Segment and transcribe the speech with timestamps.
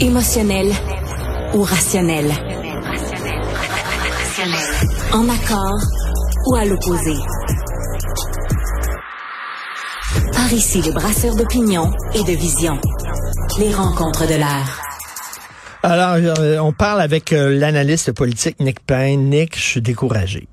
[0.00, 0.70] Émotionnel
[1.54, 2.30] ou rationnel?
[5.14, 5.80] En accord
[6.46, 7.14] ou à l'opposé?
[10.34, 12.78] Par ici, les brasseurs d'opinion et de vision.
[13.58, 14.82] Les rencontres de l'air.
[15.82, 19.30] Alors, euh, on parle avec euh, l'analyste politique Nick Payne.
[19.30, 20.46] Nick, je suis découragé.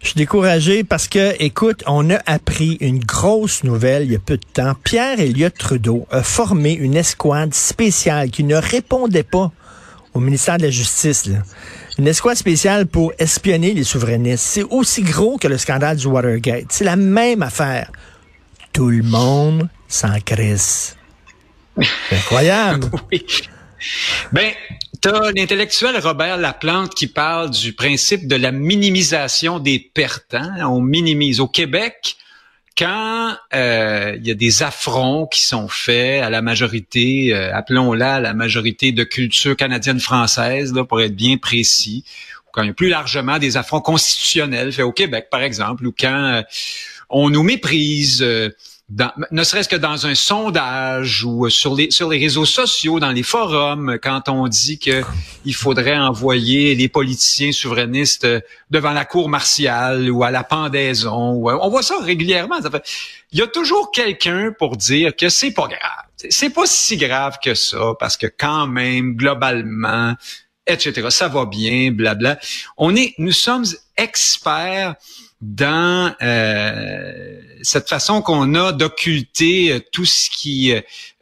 [0.00, 4.20] Je suis découragé parce que, écoute, on a appris une grosse nouvelle il y a
[4.20, 4.74] peu de temps.
[4.84, 9.50] Pierre Elliott Trudeau a formé une escouade spéciale qui ne répondait pas
[10.14, 11.28] au ministère de la Justice.
[11.98, 14.44] Une escouade spéciale pour espionner les souverainistes.
[14.44, 16.66] C'est aussi gros que le scandale du Watergate.
[16.70, 17.90] C'est la même affaire.
[18.72, 20.96] Tout le monde s'en crisse.
[22.12, 22.88] Incroyable.
[23.10, 23.26] oui.
[24.32, 24.52] Ben,
[25.00, 30.34] T'as l'intellectuel Robert Laplante qui parle du principe de la minimisation des pertes.
[30.34, 30.66] Hein?
[30.66, 31.38] On minimise.
[31.38, 32.16] Au Québec,
[32.76, 38.18] quand euh, il y a des affronts qui sont faits à la majorité, euh, appelons-la
[38.18, 42.04] la majorité de culture canadienne-française, là, pour être bien précis,
[42.46, 45.86] ou quand il y a plus largement des affronts constitutionnels faits au Québec, par exemple,
[45.86, 46.42] ou quand euh,
[47.08, 48.24] on nous méprise
[49.30, 53.10] ne serait-ce que dans un sondage ou euh, sur les sur les réseaux sociaux, dans
[53.10, 55.02] les forums, quand on dit que
[55.44, 61.12] il faudrait envoyer les politiciens souverainistes euh, devant la cour martiale ou à la pendaison,
[61.12, 62.56] on voit ça régulièrement.
[63.32, 66.30] Il y a toujours quelqu'un pour dire que c'est pas grave.
[66.30, 70.14] C'est pas si grave que ça parce que quand même globalement,
[70.66, 71.08] etc.
[71.10, 72.38] Ça va bien, blabla.
[72.78, 73.66] On est, nous sommes
[73.98, 74.94] experts
[75.40, 80.72] dans euh, cette façon qu'on a d'occulter euh, tout ce qui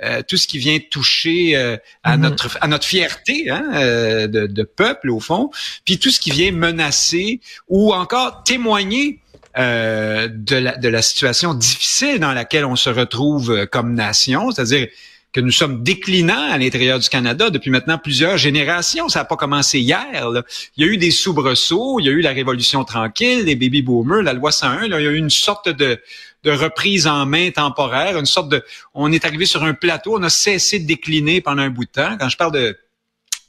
[0.03, 1.57] euh, tout ce qui vient toucher
[2.03, 2.23] à mhm.
[2.23, 5.51] notre à notre fierté hein, de, de, peuple au fond,
[5.85, 9.21] puis tout ce qui vient menacer ou encore témoigner
[9.57, 14.89] de la de la situation difficile dans laquelle on se retrouve comme nation, c'est-à-dire
[15.37, 19.11] que nous sommes déclinants à l'intérieur du Canada depuis maintenant plusieurs générations.
[19.11, 20.31] Ça n'a pas commencé hier.
[20.79, 23.83] Il y a eu des soubresauts, il y a eu la Révolution tranquille, les baby
[23.83, 24.89] boomers, la loi 101.
[24.89, 26.01] Là, il y a eu une sorte de,
[26.43, 28.65] de reprise en main temporaire, une sorte de...
[28.95, 31.91] On est arrivé sur un plateau, on a cessé de décliner pendant un bout de
[31.91, 32.17] temps.
[32.19, 32.79] Quand je parle de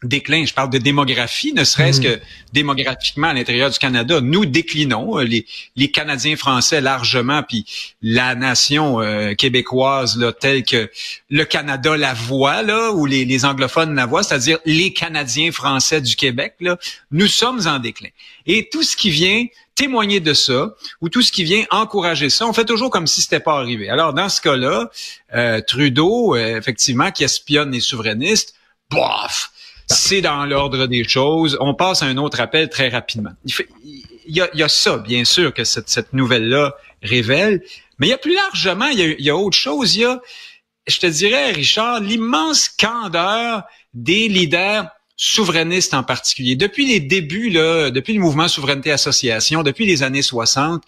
[0.03, 2.21] déclin, je parle de démographie, ne serait-ce que mm.
[2.53, 7.65] démographiquement à l'intérieur du Canada, nous déclinons, euh, les, les Canadiens français largement, puis
[8.01, 10.89] la nation euh, québécoise là, telle que
[11.29, 15.99] le Canada la voit, là, ou les, les anglophones la voient, c'est-à-dire les Canadiens français
[15.99, 16.77] du Québec, là,
[17.11, 18.09] nous sommes en déclin.
[18.45, 22.47] Et tout ce qui vient témoigner de ça, ou tout ce qui vient encourager ça,
[22.47, 23.89] on fait toujours comme si c'était pas arrivé.
[23.89, 24.89] Alors, dans ce cas-là,
[25.35, 28.55] euh, Trudeau, effectivement, qui espionne les souverainistes,
[28.89, 29.51] bof,
[29.87, 31.57] c'est dans l'ordre des choses.
[31.61, 33.31] On passe à un autre appel très rapidement.
[34.27, 37.63] Il, y, a, ça, bien sûr, que cette, nouvelle-là révèle.
[37.97, 39.95] Mais il y a plus largement, il y a, autre chose.
[39.95, 40.19] Il y a,
[40.85, 46.55] je te dirais, Richard, l'immense candeur des leaders souverainistes en particulier.
[46.55, 50.83] Depuis les débuts, là, depuis le mouvement Souveraineté Association, depuis les années 60,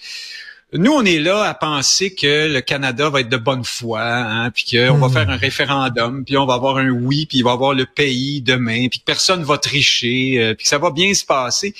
[0.74, 4.52] nous, on est là à penser que le Canada va être de bonne foi, hein,
[4.52, 5.12] puis qu'on va hmm.
[5.12, 8.42] faire un référendum, puis on va avoir un oui, puis il va avoir le pays
[8.42, 11.74] demain, puis que personne va tricher, euh, puis que ça va bien se passer.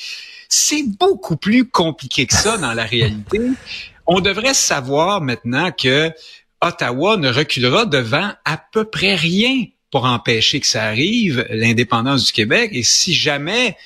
[0.48, 3.40] C'est beaucoup plus compliqué que ça dans la réalité.
[4.08, 6.12] On devrait savoir maintenant que
[6.62, 12.32] Ottawa ne reculera devant à peu près rien pour empêcher que ça arrive, l'indépendance du
[12.32, 12.72] Québec.
[12.74, 13.78] Et si jamais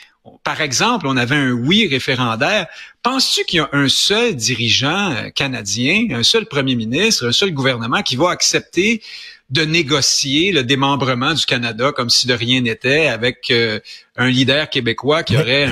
[0.43, 2.67] par exemple, on avait un oui référendaire.
[3.01, 7.51] Penses-tu qu'il y a un seul dirigeant euh, canadien, un seul premier ministre, un seul
[7.51, 9.01] gouvernement qui va accepter
[9.49, 13.79] de négocier le démembrement du Canada comme si de rien n'était avec euh,
[14.15, 15.65] un leader québécois qui aurait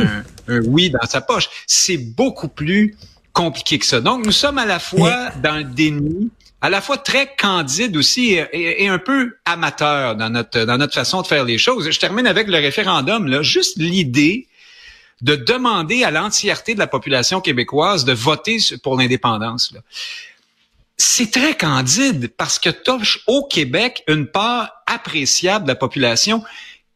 [0.48, 1.50] un, oui dans sa poche?
[1.66, 2.96] C'est beaucoup plus
[3.34, 4.02] compliqué que ça.
[4.02, 6.30] Donc, nous sommes à la fois dans le déni,
[6.62, 11.22] à la fois très candide aussi et, un peu amateur dans notre dans notre façon
[11.22, 11.90] de faire les choses.
[11.90, 14.48] Je termine avec le référendum là, juste l'idée
[15.22, 19.74] de demander à l'entièreté de la population québécoise de voter pour l'indépendance.
[20.98, 26.44] C'est très candide parce que touche au Québec une part appréciable de la population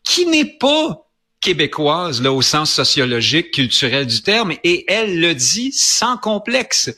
[0.04, 1.08] qui n'est pas
[1.42, 6.92] québécoise là au sens sociologique, culturel du terme et elle le dit sans complexe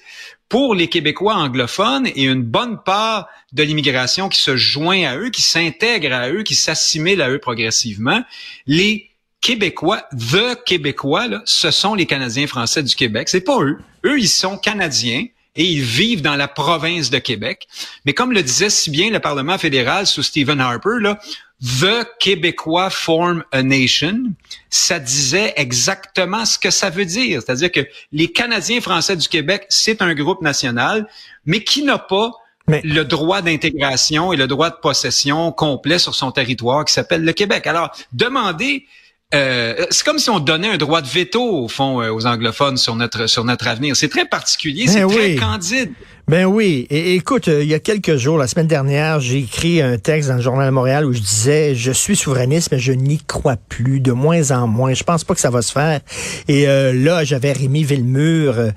[0.49, 5.29] pour les Québécois anglophones et une bonne part de l'immigration qui se joint à eux,
[5.29, 8.23] qui s'intègre à eux, qui s'assimile à eux progressivement,
[8.65, 9.09] les
[9.41, 13.29] Québécois, the Québécois, là, ce sont les Canadiens français du Québec.
[13.29, 13.77] C'est pas eux.
[14.05, 15.25] Eux, ils sont Canadiens
[15.57, 17.67] et ils vivent dans la province de Québec.
[18.05, 21.19] Mais comme le disait si bien le Parlement fédéral sous Stephen Harper, là,
[21.61, 24.25] The Québécois form a nation,
[24.69, 27.41] ça disait exactement ce que ça veut dire.
[27.41, 31.07] C'est-à-dire que les Canadiens français du Québec, c'est un groupe national,
[31.45, 32.31] mais qui n'a pas
[32.67, 37.33] le droit d'intégration et le droit de possession complet sur son territoire qui s'appelle le
[37.33, 37.65] Québec.
[37.65, 38.85] Alors, demander
[39.35, 42.77] euh, c'est comme si on donnait un droit de veto au fond euh, aux anglophones
[42.77, 43.95] sur notre sur notre avenir.
[43.95, 45.91] C'est très particulier, c'est ben très candide.
[46.29, 46.87] Ben oui.
[46.89, 50.35] Écoute, euh, il y a quelques jours, la semaine dernière, j'ai écrit un texte dans
[50.35, 54.01] le Journal de Montréal où je disais je suis souverainiste, mais je n'y crois plus,
[54.01, 54.93] de moins en moins.
[54.93, 56.01] Je pense pas que ça va se faire.
[56.49, 58.71] Et euh, là, j'avais Rémi Villemur, euh,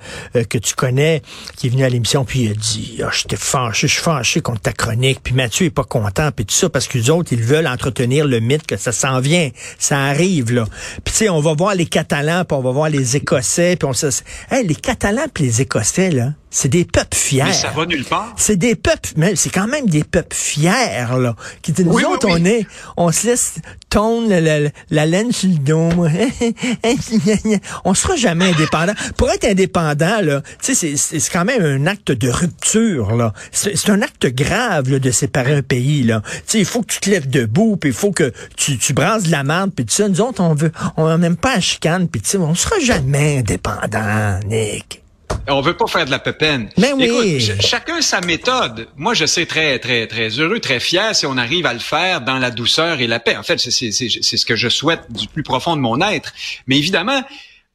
[0.45, 1.23] que tu connais,
[1.57, 4.39] qui est venu à l'émission, puis il a dit oh, j'étais fâché, je suis fâché
[4.39, 7.33] contre ta chronique, puis Mathieu est pas content, puis tout ça, parce que les autres,
[7.33, 10.63] ils veulent entretenir le mythe que ça s'en vient, ça arrive, là.
[11.03, 13.89] Puis tu sais, on va voir les Catalans, puis on va voir les Écossais, puis
[13.89, 14.07] on se...
[14.49, 17.45] Hey, les Catalans puis les Écossais, là, c'est des peuples fiers.
[17.45, 18.33] Mais ça va nulle part.
[18.35, 21.33] C'est des peuples, mais c'est quand même des peuples fiers, là.
[21.61, 22.67] Qui, nous autres, on est,
[22.97, 23.55] on se laisse
[23.89, 25.89] tourner la, la, laine sur le dos.
[27.85, 28.93] on sera jamais indépendant.
[29.15, 33.33] Pour être indépendant, là, tu sais, c'est quand même un acte de rupture, là.
[33.53, 36.21] C'est un acte grave, là, de séparer un pays, là.
[36.25, 38.91] Tu sais, il faut que tu te lèves debout, puis il faut que tu, tu
[38.91, 40.09] brasses de la merde, puis tout ça.
[40.09, 43.37] Nous autres, on veut, on n'aime pas la chicane, puis tu sais, on sera jamais
[43.39, 45.00] indépendant, Nick.
[45.47, 46.69] On veut pas faire de la pépène.
[46.77, 47.05] Mais oui.
[47.05, 48.87] Écoute, chacun sa méthode.
[48.95, 52.21] Moi, je sais très, très, très heureux, très fier si on arrive à le faire
[52.21, 53.35] dans la douceur et la paix.
[53.37, 56.33] En fait, c'est ce que je souhaite du plus profond de mon être.
[56.67, 57.23] Mais évidemment,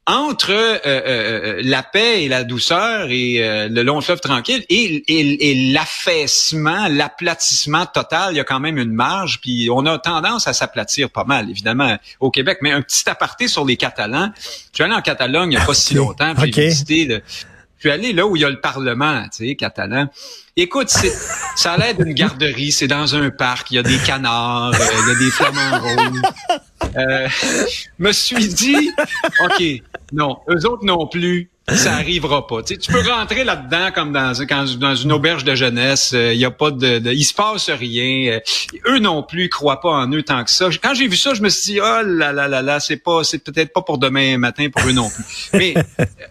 [0.07, 5.03] entre euh, euh, euh, la paix et la douceur et le long fleuve tranquille et,
[5.07, 9.41] et, l'affaissement, l'aplatissement total, il y a quand même une marge.
[9.41, 12.59] Puis on a tendance à s'aplatir pas mal, évidemment, au Québec.
[12.61, 14.31] Mais un petit aparté sur les Catalans.
[14.37, 16.33] Je suis allé en Catalogne il n'y a pas si longtemps.
[16.37, 17.21] J'ai visité le,
[17.77, 20.07] je suis allé là où il y a le Parlement, tu sais, catalan.
[20.55, 21.13] Écoute, c'est,
[21.55, 24.85] ça a l'air d'une garderie, c'est dans un parc, il y a des canards, euh,
[25.03, 26.21] il y a des flamants roses.
[26.97, 27.27] Euh,
[27.99, 28.91] me suis dit,
[29.43, 29.63] OK,
[30.13, 32.63] non, eux autres non plus, ça arrivera pas.
[32.63, 34.31] Tu, sais, tu peux rentrer là-dedans comme dans,
[34.79, 37.69] dans une auberge de jeunesse, euh, il y a pas de, de, il se passe
[37.69, 38.31] rien.
[38.31, 38.39] Euh,
[38.87, 40.69] eux non plus croient pas en eux tant que ça.
[40.81, 43.23] Quand j'ai vu ça, je me suis dit, oh là là là là, c'est pas,
[43.23, 45.25] c'est peut-être pas pour demain matin pour eux non plus.
[45.53, 45.73] Mais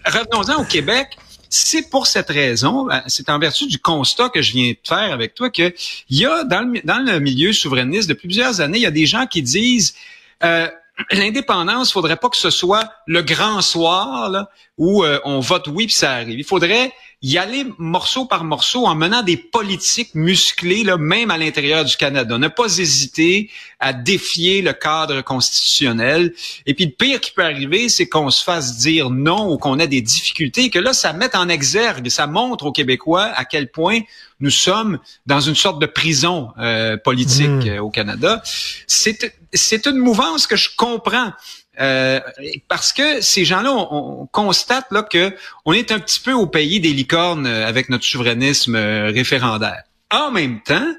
[0.07, 1.19] revenons-en au Québec
[1.49, 5.13] c'est pour cette raison, euh, c'est en vertu du constat que je viens de faire
[5.13, 5.73] avec toi que
[6.11, 8.91] il y a dans le, dans le milieu souverainiste depuis plusieurs années, il y a
[8.91, 9.95] des gens qui disent
[10.45, 10.69] euh,
[11.11, 14.49] l'indépendance, faudrait pas que ce soit le grand soir là,
[14.79, 16.39] où euh, on vote oui puis ça arrive.
[16.39, 16.93] Il faudrait
[17.23, 21.97] y aller morceau par morceau en menant des politiques musclées, là, même à l'intérieur du
[21.97, 22.37] Canada.
[22.37, 26.35] Ne pas hésiter à défier le cadre constitutionnel.
[26.67, 29.79] Et puis le pire qui peut arriver, c'est qu'on se fasse dire non ou qu'on
[29.79, 33.45] ait des difficultés, et que là, ça mette en exergue, ça montre aux Québécois à
[33.45, 34.01] quel point
[34.41, 37.69] nous sommes dans une sorte de prison euh, politique mmh.
[37.69, 38.43] euh, au Canada.
[38.87, 41.33] C'est une mouvance que je comprends.
[41.79, 42.21] Euh,
[42.69, 45.35] parce que ces gens-là, on, constate là que
[45.65, 49.83] on est un petit peu au pays des licornes euh, avec notre souverainisme euh, référendaire.
[50.11, 50.95] En même temps,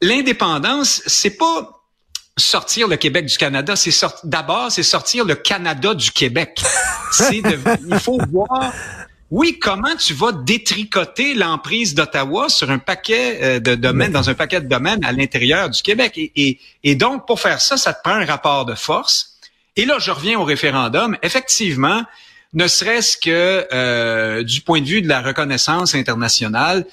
[0.00, 1.82] l'indépendance, c'est pas
[2.36, 3.92] sortir le Québec du Canada, c'est
[4.24, 6.62] d'abord c'est sortir le Canada du Québec.
[7.12, 8.72] c'est il faut voir
[9.30, 14.60] oui, comment tu vas détricoter l'emprise d'Ottawa sur un paquet de domaines, dans un paquet
[14.60, 16.12] de domaines à l'intérieur du Québec.
[16.16, 19.33] Et, et, donc, pour faire ça, ça te prend un rapport de force.
[19.76, 21.16] Et là, je reviens au référendum.
[21.22, 22.02] Effectivement,
[22.52, 26.86] ne serait-ce que euh, du point de vue de la reconnaissance internationale,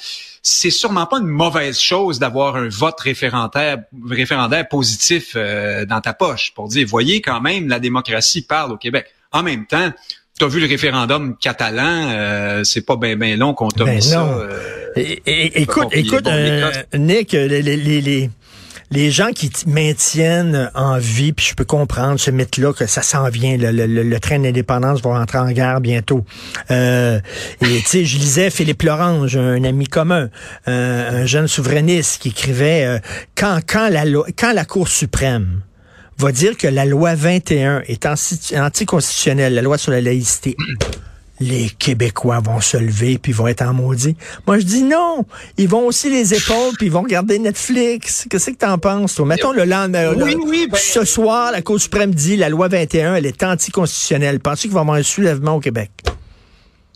[0.43, 3.77] c'est sûrement pas une mauvaise chose d'avoir un vote référendaire,
[4.09, 8.77] référendaire positif euh, dans ta poche pour dire, voyez quand même, la démocratie parle au
[8.77, 9.05] Québec.
[9.31, 9.91] En même temps,
[10.39, 14.01] tu as vu le référendum catalan, euh, c'est pas bien ben long qu'on t'a ben
[14.01, 14.27] ça.
[14.27, 16.27] Euh, écoute, écoute,
[16.95, 18.29] Nick, les, les, les
[18.91, 23.29] les gens qui maintiennent en vie, puis je peux comprendre ce mythe-là que ça s'en
[23.29, 26.25] vient, le, train d'indépendance va rentrer en guerre bientôt.
[26.69, 27.19] Euh,
[27.61, 30.29] et tu sais, je lisais Philippe Lorange, un ami commun,
[30.67, 32.99] un jeune souverainiste qui écrivait euh,
[33.35, 34.03] quand quand la
[34.37, 35.61] quand la Cour suprême
[36.17, 38.05] va dire que la loi 21 est
[38.55, 40.55] anticonstitutionnelle, la loi sur la laïcité
[41.41, 44.15] les Québécois vont se lever puis vont être en maudit.
[44.47, 45.25] Moi, je dis non.
[45.57, 48.27] Ils vont aussi les épaules puis ils vont regarder Netflix.
[48.29, 49.25] Qu'est-ce que t'en penses, toi?
[49.25, 50.13] Mettons le lendemain.
[50.15, 54.39] Oui, oui, ben- Ce soir, la Cour suprême dit la loi 21, elle est anticonstitutionnelle.
[54.39, 55.91] Penses-tu qu'il va y avoir un soulèvement au Québec?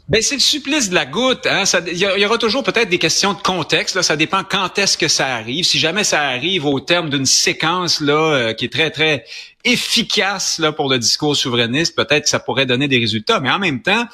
[0.08, 1.48] Ben c'est le supplice de la goutte.
[1.48, 1.64] Hein?
[1.88, 3.96] Il y, aura toujours peut-être des questions de contexte.
[3.96, 4.04] Là.
[4.04, 5.66] Ça dépend quand est-ce que ça arrive.
[5.66, 9.26] Si jamais ça arrive au terme d'une séquence là euh, qui est très très
[9.64, 13.40] efficace là pour le discours souverainiste, peut-être que ça pourrait donner des résultats.
[13.40, 14.06] Mais en même temps,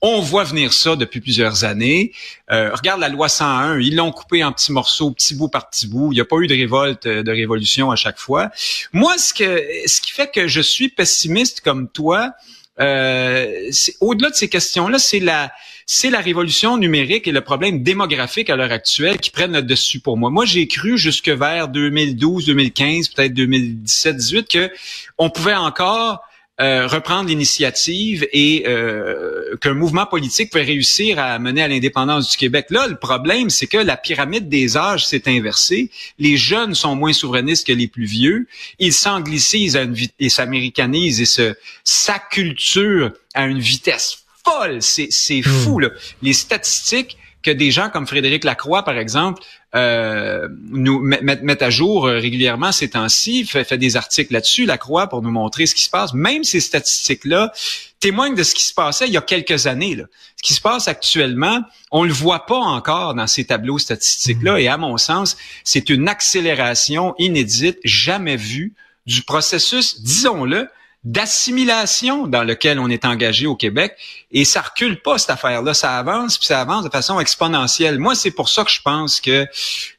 [0.00, 2.12] on voit venir ça depuis plusieurs années.
[2.50, 5.86] Euh, regarde la loi 101, ils l'ont coupé en petits morceaux, petit bout par petit
[5.86, 6.12] bout.
[6.12, 8.50] Il n'y a pas eu de révolte, euh, de révolution à chaque fois.
[8.92, 12.32] Moi, ce, que, qui fait que je suis pessimiste comme toi,
[12.80, 15.50] euh, au-delà de ces questions-là, c'est la
[15.90, 20.00] c'est la révolution numérique et le problème démographique à l'heure actuelle qui prennent le dessus
[20.00, 20.28] pour moi.
[20.28, 24.70] Moi, j'ai cru jusque vers 2012, 2015, peut-être 2017, 18 que
[25.16, 26.27] on pouvait encore
[26.60, 32.36] euh, reprendre l'initiative et euh, qu'un mouvement politique peut réussir à mener à l'indépendance du
[32.36, 32.66] Québec.
[32.70, 35.90] Là, le problème, c'est que la pyramide des âges s'est inversée.
[36.18, 38.48] Les jeunes sont moins souverainistes que les plus vieux.
[38.80, 39.78] Ils s'anglicisent
[40.18, 44.82] et s'américanisent et se s'acculturent à une vitesse folle.
[44.82, 45.82] C'est, c'est fou, hmm.
[45.82, 45.90] là.
[46.22, 49.42] Les statistiques que des gens comme Frédéric Lacroix, par exemple,
[49.74, 55.08] euh, nous mettent, à jour euh, régulièrement ces temps-ci, fait, fait des articles là-dessus, Lacroix,
[55.08, 56.14] pour nous montrer ce qui se passe.
[56.14, 57.52] Même ces statistiques-là
[58.00, 59.94] témoignent de ce qui se passait il y a quelques années.
[59.94, 60.04] Là.
[60.36, 61.60] Ce qui se passe actuellement,
[61.90, 64.54] on le voit pas encore dans ces tableaux statistiques-là.
[64.54, 64.60] Mmh.
[64.60, 70.68] Et à mon sens, c'est une accélération inédite, jamais vue du processus, disons-le,
[71.04, 73.96] d'assimilation dans lequel on est engagé au Québec.
[74.30, 75.74] Et ça recule pas, cette affaire-là.
[75.74, 77.98] Ça avance, puis ça avance de façon exponentielle.
[77.98, 79.46] Moi, c'est pour ça que je pense que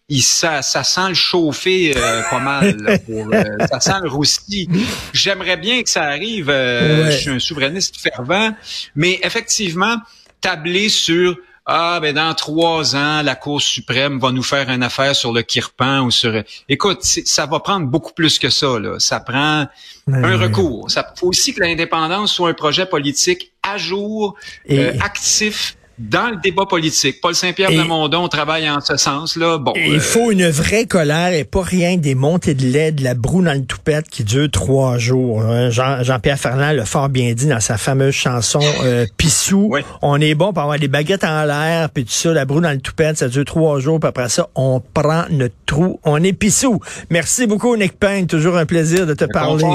[0.10, 3.00] il, ça, ça sent le chauffer euh, pas mal.
[3.10, 4.68] Euh, ça sent le roussi.
[5.14, 6.50] J'aimerais bien que ça arrive.
[6.50, 8.52] Euh, je suis un souverainiste fervent.
[8.96, 9.98] Mais effectivement,
[10.42, 11.38] tabler sur
[11.72, 15.44] ah ben dans trois ans la Cour suprême va nous faire une affaire sur le
[15.44, 18.96] Kirpan ou sur écoute ça va prendre beaucoup plus que ça là.
[18.98, 19.68] Ça prend
[20.12, 20.90] un recours.
[20.90, 24.36] Ça faut aussi que l'indépendance soit un projet politique à jour
[24.72, 27.20] euh, actif dans le débat politique.
[27.22, 29.58] Paul Saint-Pierre Lamondon travaille en ce sens-là.
[29.58, 33.04] Bon, il euh, faut une vraie colère et pas rien des montées de lait, de
[33.04, 35.42] la broue dans le toupette qui dure trois jours.
[35.42, 35.70] Hein.
[35.70, 39.76] Jean, pierre Ferland l'a fort bien dit dans sa fameuse chanson euh, Pissou.
[40.02, 42.72] On est bon pour avoir des baguettes en l'air, puis tout ça, la broue dans
[42.72, 46.00] le toupette, ça dure trois jours, puis après ça, on prend notre trou.
[46.06, 46.80] On est Pissou.
[47.10, 48.26] Merci beaucoup, Nick Payne.
[48.28, 49.66] Toujours un plaisir de te parler.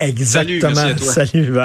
[0.00, 0.74] Exactement.
[0.74, 1.58] Salut, Salut